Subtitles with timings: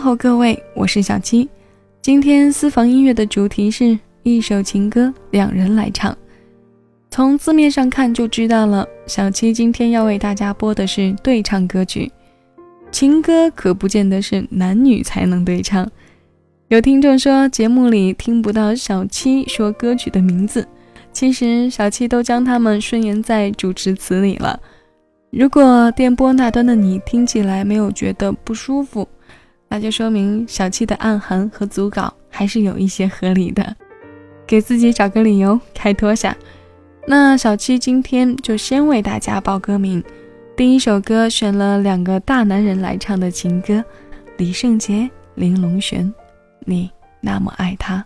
[0.00, 1.46] 后各位，我是小七。
[2.00, 6.16] 今天私房音乐的主题是一首情歌，两人来唱。
[7.10, 12.10] 从字面上看就知道了，小七今天要为大家播的是对唱歌曲。
[12.90, 15.86] 情歌可不见得是男女才能对唱。
[16.68, 20.66] 有听众说节目里听不到小七说歌曲的名字，
[21.12, 24.58] 其实小七都将它们顺延在主持词里了。
[25.30, 29.06] 如果电波那端的你听起来没有觉得不舒服，
[29.72, 33.76] 那就说明小七的暗含和组稿还是有一些合理的，
[34.44, 36.36] 给自己找个理由开脱下。
[37.06, 40.02] 那小七今天就先为大家报歌名，
[40.56, 43.82] 第一首歌选了两个大男人来唱的情歌，
[44.38, 46.12] 李圣杰、林隆璇。
[46.66, 46.90] 你
[47.20, 48.04] 那么爱他。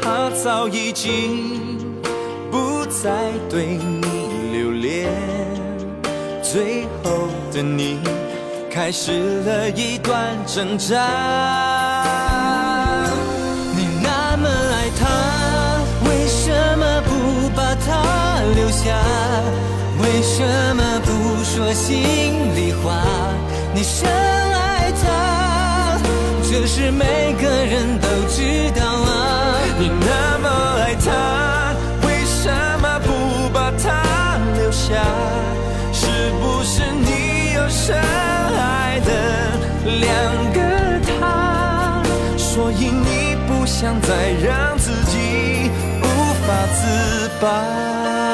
[0.00, 1.78] 他早已经
[2.50, 3.10] 不再
[3.48, 4.02] 对你
[4.52, 5.08] 留恋。
[6.42, 7.98] 最后的你，
[8.70, 10.94] 开始了一段挣扎。
[13.76, 15.02] 你那么爱他，
[16.08, 17.10] 为什么不
[17.56, 18.94] 把他留下，
[20.00, 20.42] 为什
[20.76, 21.08] 么不
[21.42, 21.92] 说心
[22.54, 23.02] 里话？
[23.74, 25.98] 你深爱他，
[26.42, 29.03] 这是每个人都知道
[34.94, 35.02] 下？
[35.92, 36.06] 是
[36.40, 39.10] 不是你有深爱的
[40.00, 40.04] 两
[40.52, 40.60] 个
[41.18, 42.02] 他？
[42.36, 46.04] 所以你不想再让自己无
[46.46, 48.33] 法自拔。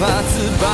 [0.00, 0.64] 无法自拔。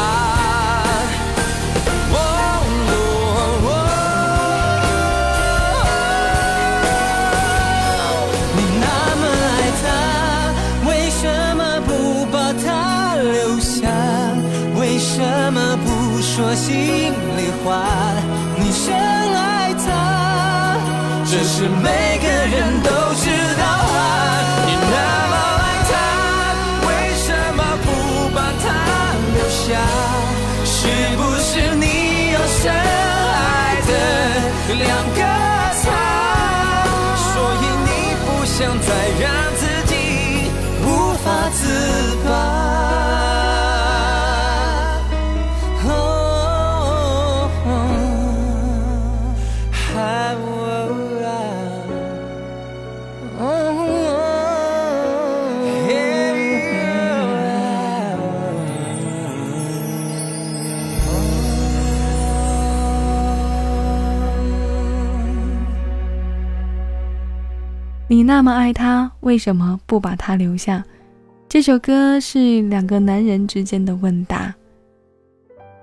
[8.55, 8.87] 你那
[9.17, 9.51] 么爱
[9.83, 9.85] 他，
[10.89, 11.23] 为什
[11.57, 11.91] 么不
[12.27, 12.35] 把
[12.65, 12.69] 他
[13.17, 13.91] 留下？
[14.79, 15.19] 为什
[15.53, 17.85] 么不说心里话？
[18.57, 20.79] 你深爱他，
[21.25, 22.16] 只是没。
[68.37, 70.85] 那么爱他，为什么不把他留下？
[71.49, 74.55] 这首歌是两个男人之间的问答。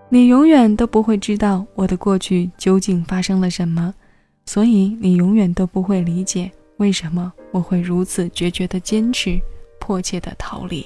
[0.08, 3.92] 你永远都不会知道我的过去究竟发生了什么，
[4.46, 9.42] 所以你永远都不会理解为什么我会如此决绝的坚持，
[9.80, 10.86] 迫切的逃离。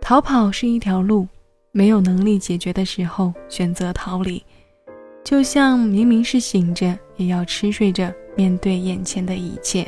[0.00, 1.28] 逃跑是一条路，
[1.72, 4.42] 没有能力解决的时候选择逃离，
[5.22, 9.86] 就像明明是醒着，也要吃睡着面对眼前的一切，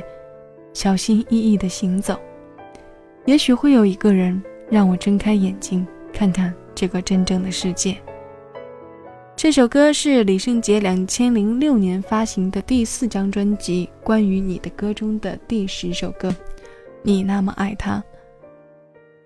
[0.73, 2.19] 小心翼翼的行走。
[3.27, 7.97] 也许会有一个人让我睁开眼睛，看看这个真正的世界。
[9.37, 16.35] 这首歌是李圣杰两千零六年发行的第四张专辑《关于你的歌》中的第十首歌。
[17.03, 18.05] 你那么爱他，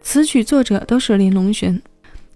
[0.01, 1.83] 词曲作者都是林隆璇，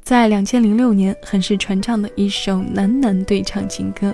[0.03, 4.13] 在两千零六年很是传唱的一首男男对唱情歌。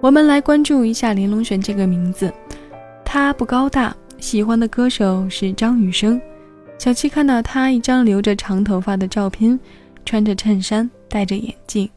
[0.00, 2.32] 我们来关注一下林隆璇这个名字，
[3.04, 6.20] 他不高大，喜欢的歌手是张雨生。
[6.78, 9.58] 小七看到他一张留着长头发的照片，
[10.04, 11.88] 穿着衬衫，戴着眼镜。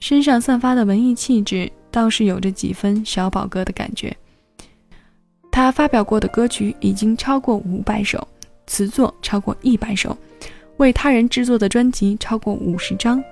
[0.00, 4.14] 身上散发的文艺气质倒是有着几分小宝哥的感觉。
[5.50, 8.26] 他发表过的歌曲已经超过五百首，
[8.66, 10.16] 词作超过一百首，
[10.78, 13.22] 为他人制作的专辑超过五十张，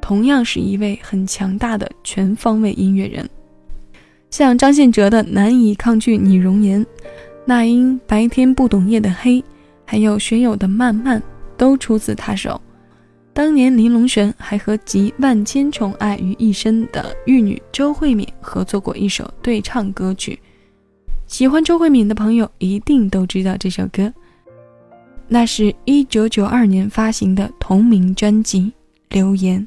[0.00, 3.28] 同样是一位很强大的全方位音乐人。
[4.30, 6.84] 像张信哲的《难以抗拒你容颜》，
[7.50, 9.42] 那英《白天不懂夜的黑》，
[9.84, 11.20] 还有学友的《慢慢》，
[11.56, 12.62] 都出自他手。
[13.32, 20.38] 当年林隆璇还和集万千宠爱于一身的玉女周慧敏合作过一首对唱歌曲，
[21.26, 24.14] 喜欢周慧敏的朋友一定都知道这首歌，
[25.26, 28.60] 那是一九九二年发行的同名专辑
[29.08, 29.60] 《留言》。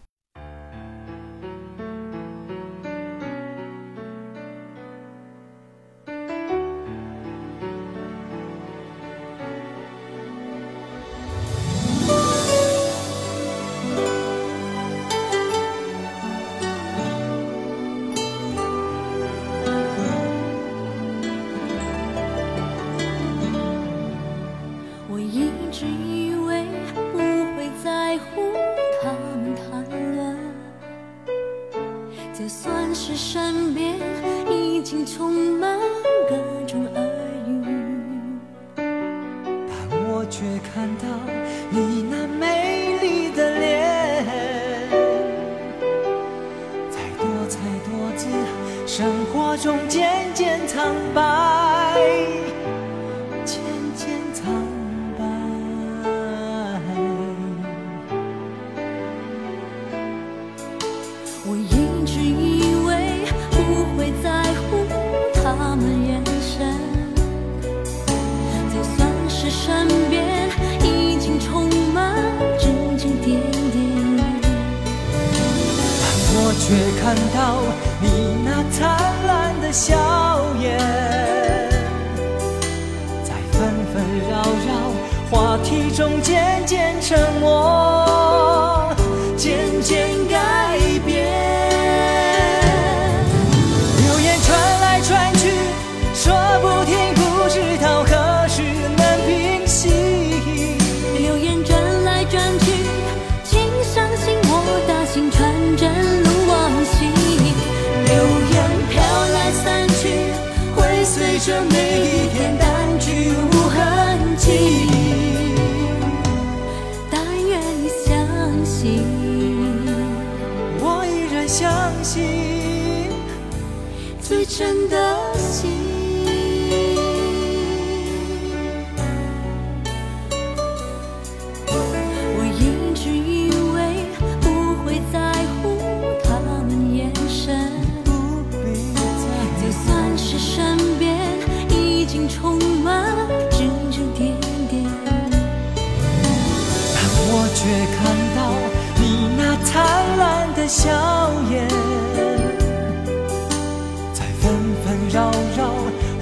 [154.13, 155.73] 在纷纷扰扰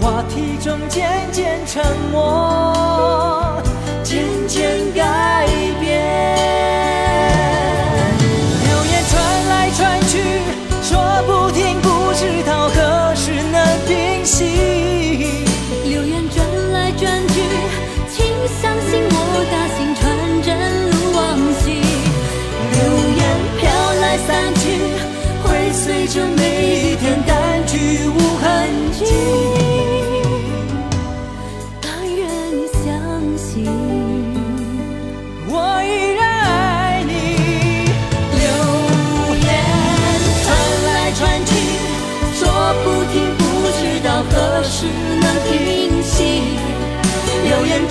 [0.02, 3.61] 话题中渐渐沉默，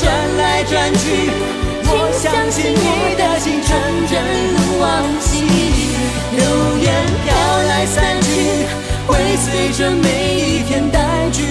[0.02, 1.30] 转来转去，
[1.84, 3.68] 我相信你的心纯
[4.08, 4.12] 真
[4.56, 4.88] 如往
[5.20, 5.44] 昔。
[6.36, 6.40] 流
[6.80, 6.88] 言
[7.24, 7.28] 飘
[7.68, 8.28] 来散去，
[9.06, 10.06] 会随着每
[10.40, 11.44] 一天淡去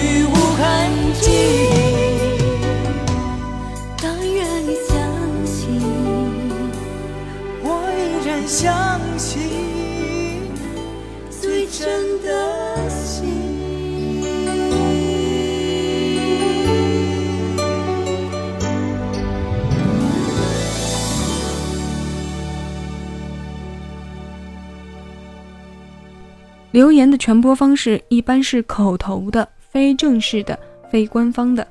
[26.72, 30.58] 留言的传播方式一般是口头的、非正式的、
[30.90, 31.66] 非官方的。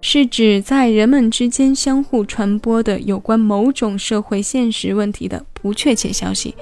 [0.00, 6.54] 是指在人们之间相互传播的有关某种社会现实问题的不确切消息。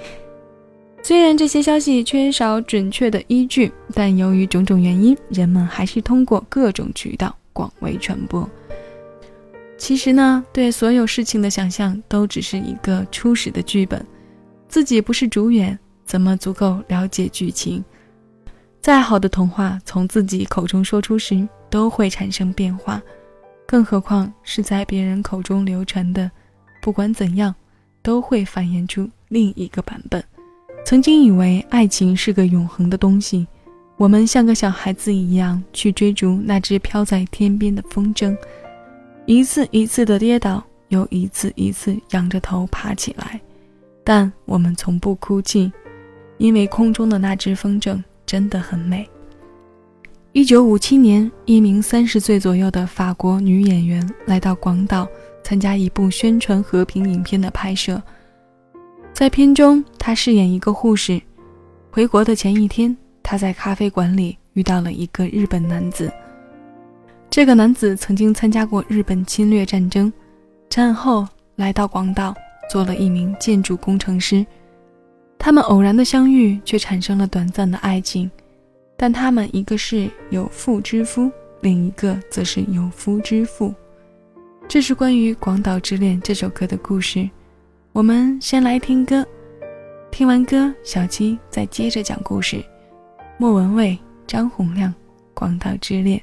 [1.03, 8.49] 虽然这些消息缺少准确的依据，但由于种种原因，人们还是通过各种渠道广为传播。
[9.77, 14.07] 其实呢，对所有事情的想象都只是一个初始的剧本，
[14.69, 17.85] 自己不是主演，怎么足够了解剧情？
[18.81, 23.01] 再好的童话，从自己口中说出时，都会产生变化。
[23.67, 26.31] 更何况是在别人口中流传的，
[26.81, 27.55] 不管怎样，
[28.03, 30.23] 都会繁衍出另一个版本。
[30.85, 33.47] 曾经以为爱情是个永恒的东西，
[33.97, 38.37] 我们像个小孩子一样去追逐那只飘在天边的风筝，
[39.25, 43.41] 一次一次的跌倒，又一次一次仰着头爬起来，
[44.03, 45.73] 但我们从不哭泣，
[46.43, 49.09] 因为空中的那只风筝真的很美。
[50.33, 55.07] 一九五七年，一名三十岁左右的法国女演员来到广岛
[55.45, 58.03] 参加一部宣传和平影片的拍摄。
[59.13, 61.23] 在片中，她饰演一个护士。
[61.93, 66.13] 回国的前一天，她在咖啡馆里遇到了一个日本男子。
[67.31, 70.13] 这个男子曾经参加过日本侵略战争，
[70.69, 72.35] 战后来到广岛
[72.69, 74.45] 做了一名建筑工程师。
[75.45, 78.31] 他们偶然的相遇，却产生了短暂的爱情。
[78.97, 81.29] 但他们一个是有妇之夫，
[81.63, 83.75] 另一个则是有夫之妇。
[84.69, 87.29] 这是关于《广岛之恋》这首歌的故事。
[87.91, 89.27] 我们先来听歌，
[90.13, 92.65] 听完歌，小七再接着讲故事。
[93.37, 94.91] 莫文蔚、张洪亮，
[95.35, 96.17] 《广岛之恋》。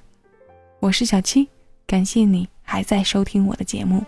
[0.80, 1.50] 我是小七，
[1.86, 4.02] 感谢你还在收听我的节目。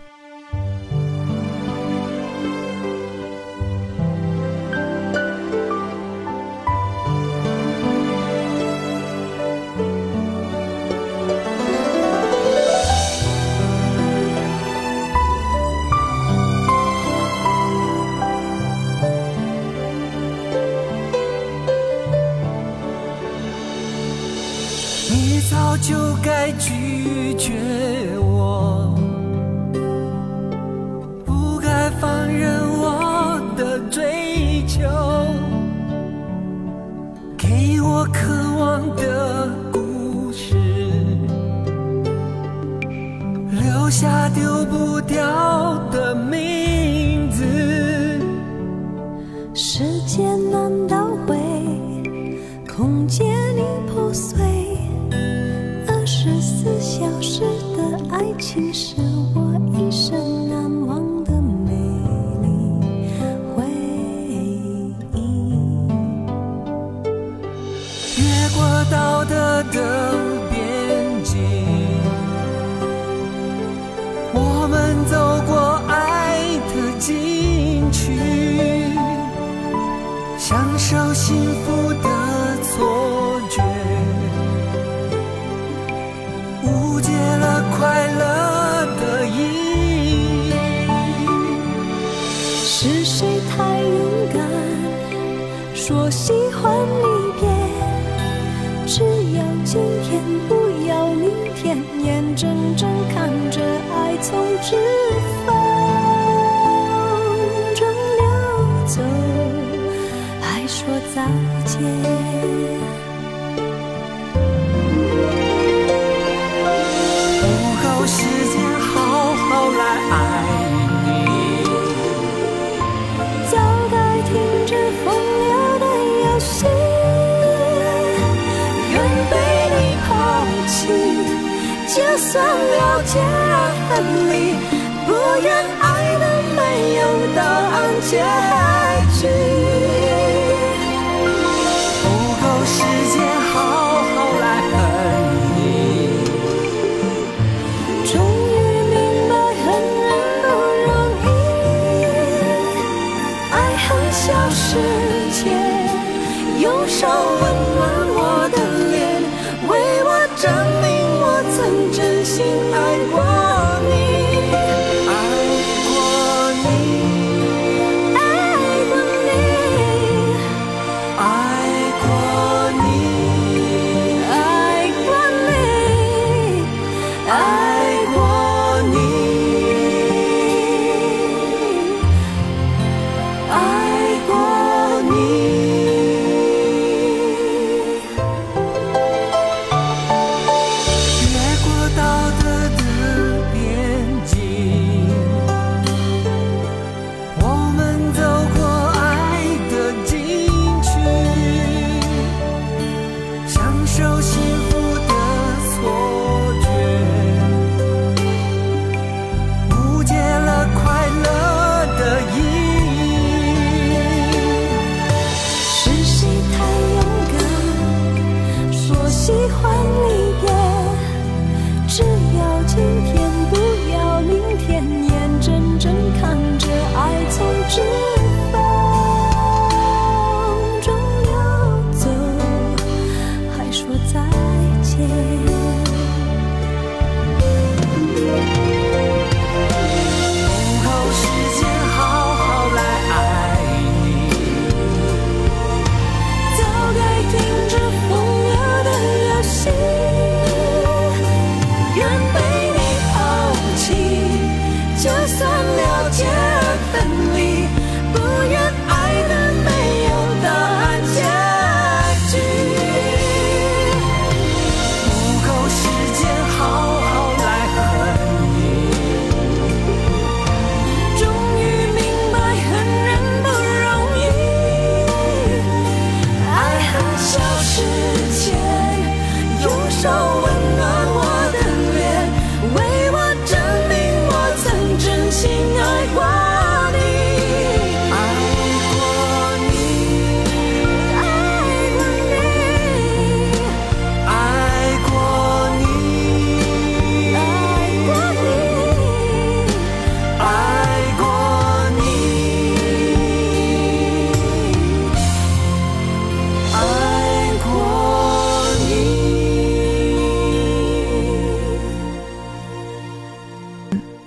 [54.12, 54.41] 已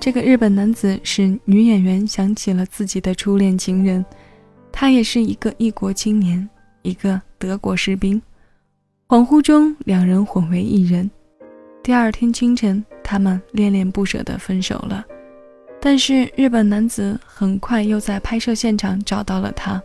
[0.06, 4.06] 这个日本男子使女演员想起了自己的初恋情人，
[4.72, 6.48] 他也是一个异国青年，
[6.84, 8.22] 一个德国士兵。
[9.08, 11.10] 恍惚中，两人混为一人。
[11.82, 15.04] 第二天清晨，他们恋恋不舍地分手了。
[15.82, 19.82] 但是日本男子很快又在拍摄现场找到了她。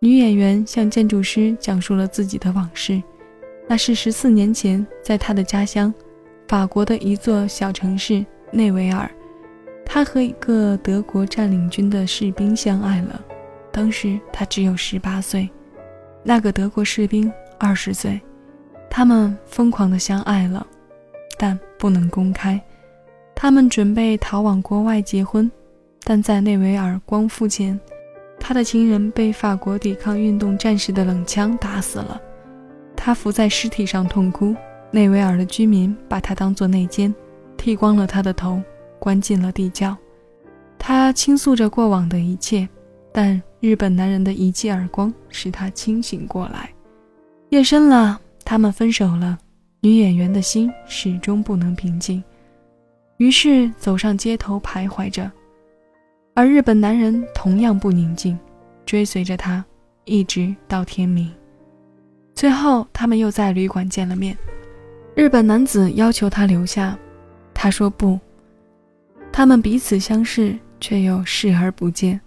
[0.00, 3.02] 女演员向建筑师讲述了自己的往事，
[3.66, 5.90] 那是十四年前在她的家乡，
[6.48, 9.10] 法国的一座小城市内维尔。
[9.84, 13.20] 他和一个德国占领军的士兵相爱了，
[13.70, 15.48] 当时他只有十八岁，
[16.22, 18.20] 那个德国士兵二十岁，
[18.88, 20.66] 他们疯狂的相爱了，
[21.38, 22.60] 但不能公开。
[23.34, 25.50] 他们准备逃往国外结婚，
[26.04, 27.78] 但在内维尔光复前，
[28.38, 32.20] 他的情人被法国抵抗运动战士的冷枪打死了。
[32.96, 34.54] 他伏在尸体上痛哭，
[34.90, 37.12] 内维尔的居民把他当作内奸，
[37.56, 38.62] 剃光了他的头。
[39.02, 39.96] 关进了地窖，
[40.78, 42.68] 他倾诉着过往的一切，
[43.12, 46.70] 但日本男人的一记耳光使他清醒过来。
[47.48, 49.36] 夜深了，他们分手了，
[49.80, 52.22] 女演员的心始终不能平静，
[53.16, 55.28] 于是走上街头徘徊着，
[56.34, 58.38] 而日本男人同样不宁静，
[58.86, 59.64] 追随着她，
[60.04, 61.28] 一直到天明。
[62.36, 64.38] 最后，他们又在旅馆见了面，
[65.16, 66.96] 日本男子要求他留下，
[67.52, 68.16] 他说不。
[69.32, 72.20] 他们彼此相视，却又视而不见。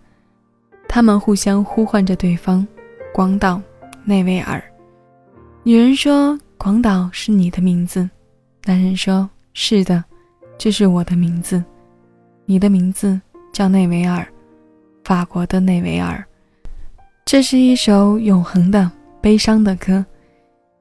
[0.87, 2.67] 他们互相呼唤着对方
[3.13, 3.61] ：“广岛，
[4.03, 4.61] 内维尔。”
[5.63, 8.09] 女人说：“广岛是你的名字。”
[8.65, 10.03] 男人说：“是的，
[10.57, 11.63] 这是我的名字。
[12.45, 13.19] 你的名字
[13.53, 14.27] 叫内维尔，
[15.03, 16.23] 法国的内维尔。”
[17.25, 18.91] 这是一首永恒的
[19.21, 20.05] 悲伤的歌。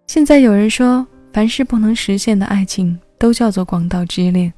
[0.06, 4.52] 现在有人说，凡是不能实现的爱情，都叫做广岛之恋。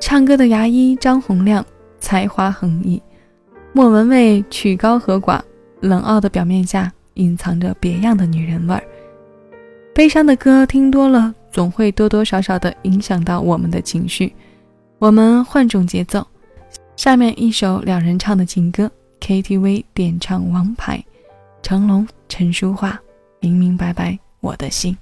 [0.00, 1.64] 唱歌的牙医张洪亮
[2.00, 3.02] 才华横溢，
[3.72, 5.40] 莫文蔚曲高和寡，
[5.80, 8.82] 冷傲的表面下隐藏着别样的女人味儿。
[9.94, 14.32] 悲伤的歌听多了，总会多多少少的影响到我们的情绪。
[14.98, 16.26] 我们换种节奏，
[16.96, 21.04] 下面一首两人唱的情歌，KTV 点唱王牌，
[21.60, 22.96] 成龙、陈淑桦，
[23.40, 24.96] 明明白白我的心。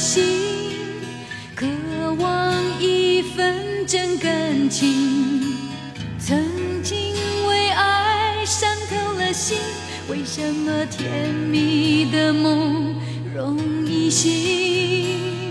[0.00, 0.24] 心
[1.54, 1.66] 渴
[2.14, 4.88] 望一份真感情，
[6.18, 6.96] 曾经
[7.46, 9.58] 为爱伤透了心，
[10.08, 12.94] 为什么甜蜜的梦
[13.36, 14.30] 容易醒？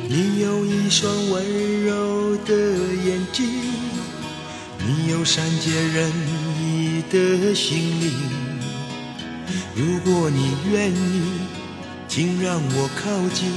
[0.09, 2.55] 你有一双温柔的
[3.05, 3.45] 眼睛，
[4.79, 6.11] 你有善解人
[6.59, 8.11] 意的心灵。
[9.75, 11.21] 如果你愿意，
[12.07, 13.47] 请让我靠近，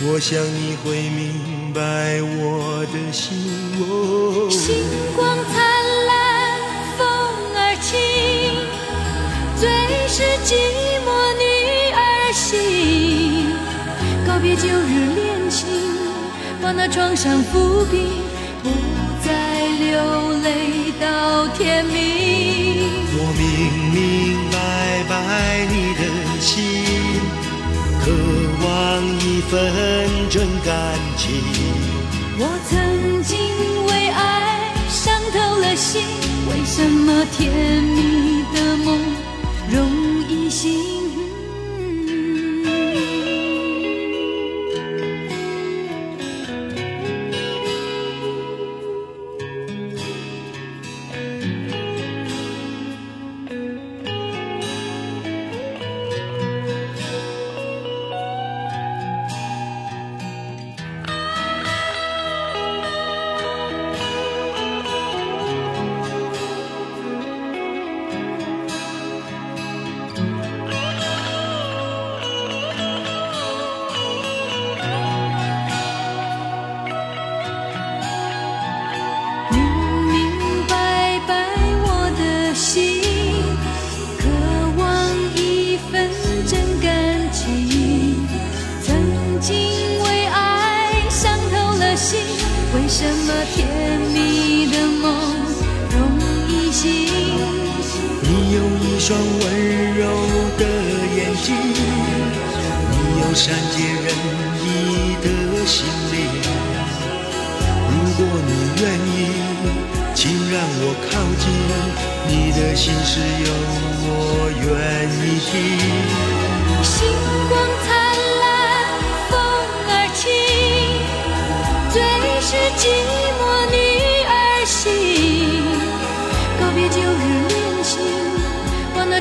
[0.00, 3.34] 我想你会明白我的心。
[3.80, 4.84] 哦星
[5.16, 5.58] 光灿
[6.06, 6.14] 烂，
[6.96, 7.02] 风
[7.56, 7.98] 儿轻。
[9.58, 9.66] 最
[10.06, 10.54] 是寂
[11.02, 11.42] 寞女
[11.90, 11.98] 儿
[12.32, 13.50] 心，
[14.24, 15.66] 告别旧日恋情，
[16.62, 18.22] 把那创伤抚平，
[18.62, 18.70] 不
[19.26, 22.86] 再流泪到天明。
[23.20, 23.42] 我明
[23.92, 25.87] 明白白你
[29.50, 31.40] 份真感情。
[32.38, 33.38] 我曾经
[33.86, 36.02] 为爱伤透了心，
[36.50, 39.07] 为什么甜蜜的梦？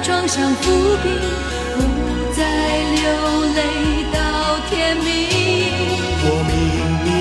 [0.08, 0.64] 那创伤抚
[1.04, 1.06] 平，
[1.76, 1.80] 不
[2.34, 2.40] 再
[2.96, 3.02] 流
[3.56, 3.60] 泪
[4.14, 4.16] 到
[4.70, 5.06] 天明。
[6.24, 6.56] 我明
[7.04, 7.12] 明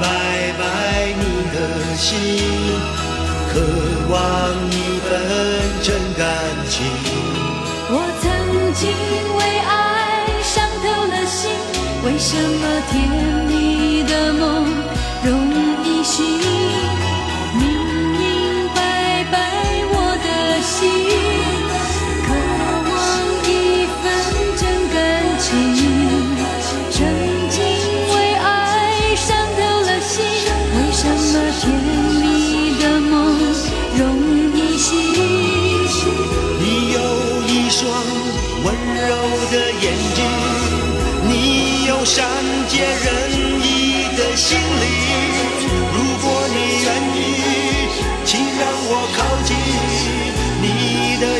[0.00, 0.04] 白
[0.56, 0.62] 白
[1.18, 1.56] 你的
[1.96, 2.14] 心，
[3.50, 3.52] 渴
[4.08, 4.14] 望
[4.70, 5.10] 一份
[5.82, 6.22] 真感
[6.68, 6.74] 情。
[7.90, 8.24] 我曾
[8.74, 8.80] 经
[9.36, 10.54] 为爱伤
[10.84, 11.50] 透了心，
[12.04, 12.94] 为什么甜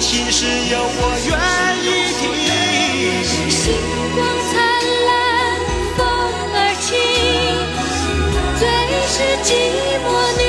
[0.07, 1.35] 心事有我愿
[1.83, 2.23] 意听。
[3.51, 3.75] 星
[4.15, 4.55] 光灿
[5.09, 5.11] 烂，
[5.97, 5.99] 风
[6.55, 6.95] 儿轻，
[8.57, 8.63] 最
[9.11, 9.51] 是寂
[10.07, 10.07] 寞
[10.39, 10.41] 女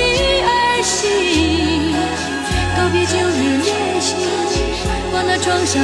[0.46, 0.48] 儿
[0.84, 0.93] 心。
[2.78, 3.67] 告别旧日恋
[4.00, 4.06] 情，
[5.12, 5.82] 把那创伤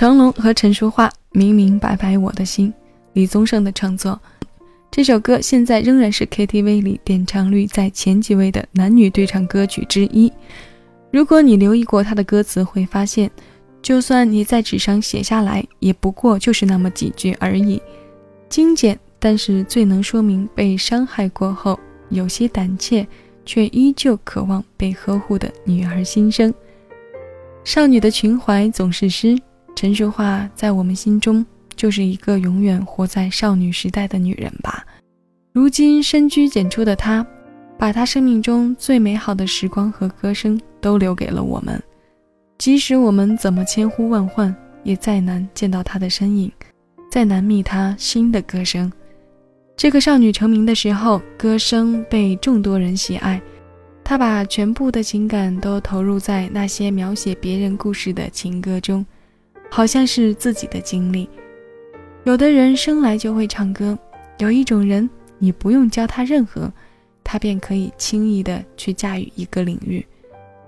[0.00, 2.72] 成龙和陈淑桦，明明白白我的心。
[3.12, 4.18] 李宗盛的创作，
[4.90, 10.32] 这首歌现在仍然是 KTV 里点唱率在前几位的男女对唱歌曲之一。
[11.10, 13.30] 如果你留意过它的歌词，会发现，
[13.82, 17.78] 就算你在纸上写下来，也不过就是那么几句而已，
[18.48, 23.06] 精简，但是最能说明被伤害过后有些胆怯，
[23.44, 26.54] 却依旧渴望被呵护的女儿心声。
[27.64, 29.38] 少女的情怀总是诗，
[29.80, 31.42] 陈淑桦在我们心中
[31.74, 34.84] 就是一个永远活在少女时代的女人吧。
[35.54, 37.26] 如今深居简出的她，
[37.78, 41.82] 把她生命中最美好的时光和歌声都留给了我们。
[42.58, 46.52] 即使我们怎么千呼万唤，也再难见到她的身影，
[47.10, 48.92] 再难觅她新的歌声。
[49.78, 53.40] 这个少女成名的时候，歌声被众多人喜爱。
[54.04, 59.06] 她把全部的情感都投入在那些描写别人故事的情歌中，
[59.70, 61.28] 好像是自己的经历。
[62.24, 63.98] 有的人生来就会唱歌，
[64.38, 66.70] 有一种人，你不用教他任何，
[67.24, 70.04] 他便可以轻易的去驾驭一个领域。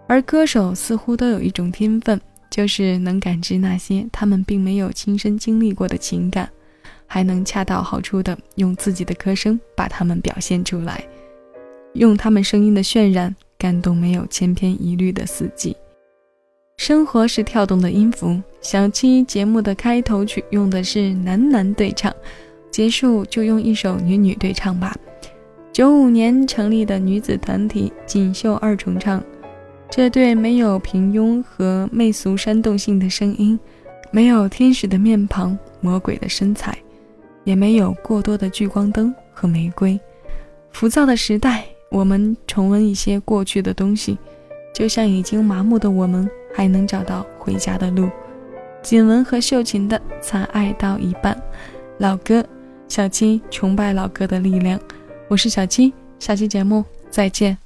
[0.07, 6.49] 而歌手似乎都有一种天分，就是能感知那些他们并没有亲身经历过的情感，
[7.07, 11.05] 还能恰到好处的用自己的歌声把它们表现出来。
[11.95, 15.77] 用他们声音的渲染感动没有千篇一律的四季。
[16.85, 18.43] 生活是跳动的音符。
[18.61, 22.13] 小七节目的开头曲用的是男男对唱，
[22.73, 24.93] 结束就用一首女女对唱吧。
[25.73, 29.23] 九五年成立的女子团体锦绣二重唱，
[29.89, 33.57] 这对没有平庸和媚俗煽动性的声音，
[34.11, 36.77] 没有天使的面庞、魔鬼的身材，
[37.45, 39.97] 也没有过多的聚光灯和玫瑰。
[40.73, 41.65] 浮躁的时代。
[41.93, 44.17] 我们重温一些过去的东西，
[44.73, 48.09] 就像已经麻木的我们，还能找到回家的路。
[48.83, 51.35] 锦文和秀琴的《才爱到一半》，
[51.99, 52.45] 老哥，
[52.89, 54.81] 小七崇拜老哥的力量。
[55.29, 57.57] 我是小七，下期节目再见。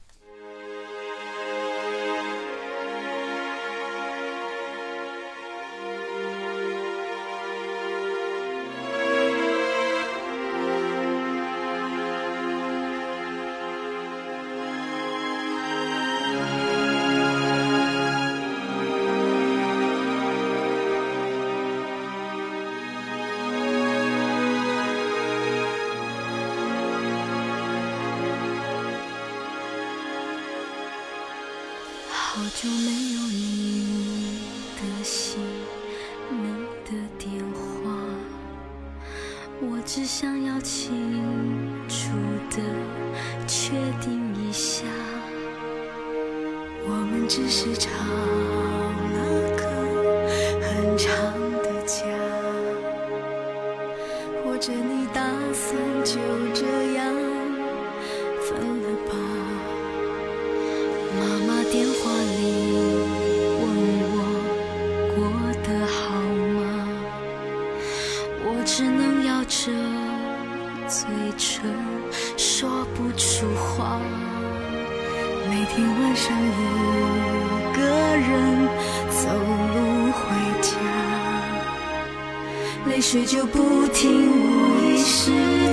[83.17, 85.31] 却就不停无意识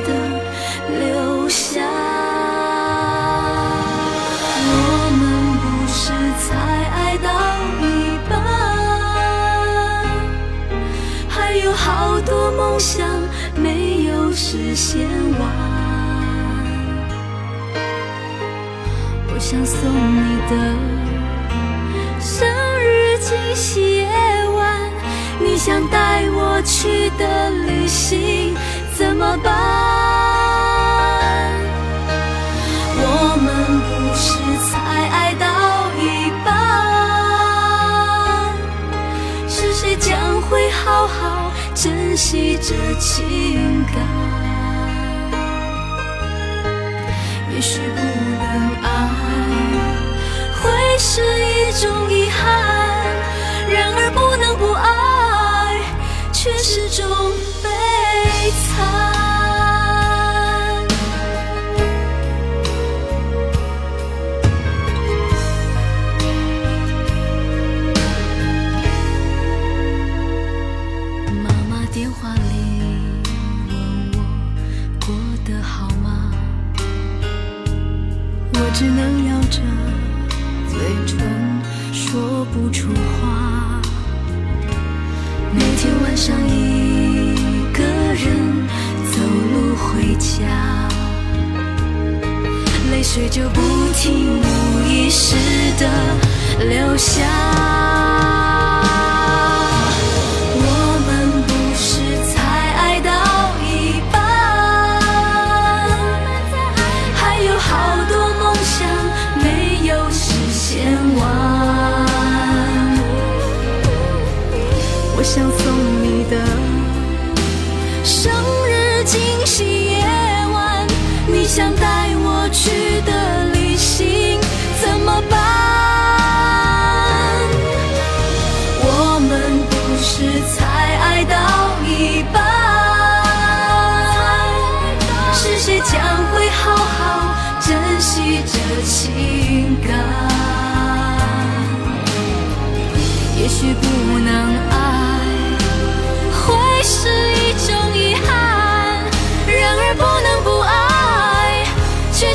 [0.08, 0.14] 的
[0.98, 1.82] 流下。
[4.66, 4.72] 我
[5.20, 5.22] 们
[5.60, 6.56] 不是才
[6.96, 7.28] 爱到
[7.82, 7.84] 一
[8.30, 8.32] 半，
[11.28, 13.06] 还有好多梦想
[13.58, 15.06] 没有实现
[15.38, 15.42] 完。
[19.28, 20.56] 我想送你的
[22.22, 22.48] 生
[22.80, 24.03] 日惊喜，
[25.66, 28.54] 想带我去的旅行
[28.98, 29.50] 怎么办？
[32.98, 33.02] 我
[33.42, 34.34] 们不是
[34.70, 34.76] 才
[35.08, 35.48] 爱到
[35.98, 36.52] 一半，
[39.48, 43.96] 是谁将会好好珍惜这情感？
[47.56, 48.02] 也许不
[48.38, 48.44] 能
[48.84, 48.86] 爱，
[50.62, 50.62] 会
[51.00, 52.44] 是一种遗憾；
[53.72, 54.12] 然而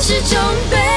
[0.09, 0.41] 始终
[0.71, 0.88] 被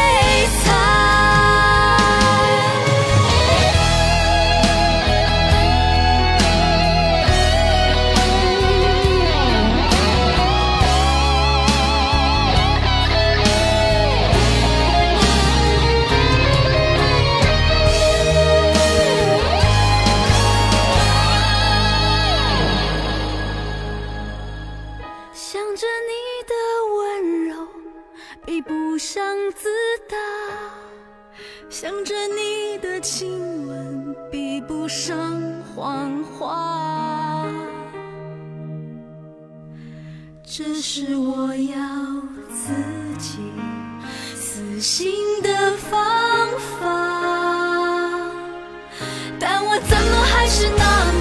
[31.82, 35.42] 想着你的亲吻，比不上
[35.74, 37.50] 谎话。
[40.44, 41.80] 这是我要
[42.54, 42.72] 自
[43.18, 43.40] 己
[44.36, 46.48] 死心的方
[46.80, 46.86] 法。
[49.40, 50.84] 但我怎么还是那